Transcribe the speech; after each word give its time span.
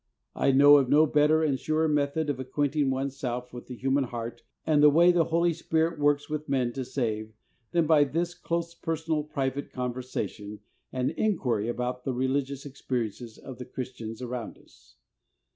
I 0.35 0.51
know 0.51 0.77
of 0.77 0.89
no 0.89 1.05
better 1.05 1.43
and 1.43 1.59
surer 1.59 1.87
method 1.87 2.27
of 2.31 2.39
acquainting 2.39 2.89
one's 2.89 3.15
self 3.15 3.53
with 3.53 3.67
the 3.67 3.75
human 3.75 4.05
heart 4.05 4.41
and 4.65 4.81
the 4.81 4.89
way 4.89 5.11
the 5.11 5.25
Holy 5.25 5.53
Spirit 5.53 5.99
works 5.99 6.27
with 6.27 6.49
men 6.49 6.73
to 6.73 6.83
save 6.83 7.33
than 7.71 7.85
by 7.85 8.05
this 8.05 8.33
close, 8.33 8.73
personal, 8.73 9.23
private 9.23 9.71
conversation 9.71 10.61
and 10.91 11.11
in 11.11 11.37
quiry 11.37 11.67
about 11.69 12.03
the 12.03 12.13
religious 12.13 12.65
experiences 12.65 13.37
of 13.37 13.59
the 13.59 13.65
Christians 13.65 14.23
around 14.23 14.57
us. 14.57 14.95